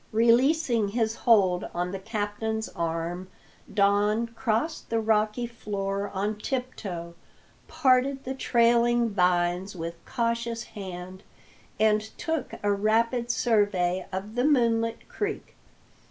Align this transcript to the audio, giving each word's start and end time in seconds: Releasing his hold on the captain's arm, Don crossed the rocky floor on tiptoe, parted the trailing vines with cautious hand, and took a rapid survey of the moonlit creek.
Releasing 0.11 0.87
his 0.87 1.13
hold 1.13 1.65
on 1.75 1.91
the 1.91 1.99
captain's 1.99 2.67
arm, 2.69 3.29
Don 3.71 4.25
crossed 4.29 4.89
the 4.89 4.99
rocky 4.99 5.45
floor 5.45 6.09
on 6.11 6.39
tiptoe, 6.39 7.13
parted 7.67 8.23
the 8.23 8.33
trailing 8.33 9.11
vines 9.11 9.75
with 9.75 10.03
cautious 10.07 10.63
hand, 10.63 11.21
and 11.79 12.01
took 12.17 12.53
a 12.63 12.71
rapid 12.73 13.29
survey 13.29 14.07
of 14.11 14.33
the 14.33 14.43
moonlit 14.43 15.07
creek. 15.07 15.55